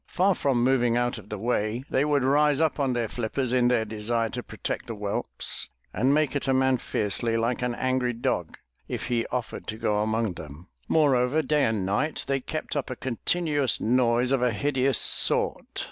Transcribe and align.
Far 0.07 0.33
from 0.33 0.63
moving 0.63 0.97
out 0.97 1.19
Of 1.19 1.29
the 1.29 1.37
way, 1.37 1.83
they 1.87 2.03
would 2.03 2.23
rise 2.23 2.59
up 2.59 2.79
on 2.79 2.93
their 2.93 3.07
flippers 3.07 3.53
in 3.53 3.67
their 3.67 3.85
desire 3.85 4.29
to 4.31 4.41
protect 4.41 4.87
the 4.87 4.95
whelps 4.95 5.69
and 5.93 6.11
make 6.11 6.35
at 6.35 6.47
a 6.47 6.55
man 6.55 6.77
fiercely 6.77 7.37
like 7.37 7.61
an 7.61 7.75
angry 7.75 8.13
dog, 8.13 8.57
if 8.87 9.09
he 9.09 9.27
offered 9.27 9.67
to 9.67 9.77
go 9.77 10.01
among 10.01 10.33
them. 10.33 10.69
Moreover, 10.87 11.43
day 11.43 11.65
and 11.65 11.85
night, 11.85 12.25
they 12.27 12.39
kept 12.39 12.75
up 12.75 12.89
a 12.89 12.95
continuous 12.95 13.79
noise 13.79 14.31
of 14.31 14.41
a 14.41 14.49
hideous 14.51 14.97
sort. 14.97 15.79